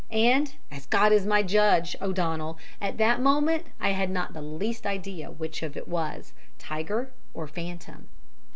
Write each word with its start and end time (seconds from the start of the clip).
And, 0.09 0.55
as 0.71 0.87
God 0.87 1.11
is 1.11 1.27
my 1.27 1.43
judge, 1.43 1.95
O'Donnell, 2.01 2.57
at 2.81 2.97
that 2.97 3.21
moment 3.21 3.67
I 3.79 3.89
had 3.89 4.09
not 4.09 4.33
the 4.33 4.41
least 4.41 4.87
idea 4.87 5.29
which 5.29 5.61
of 5.61 5.77
it 5.77 5.87
was 5.87 6.33
tiger 6.57 7.11
or 7.35 7.45
phantom. 7.47 8.07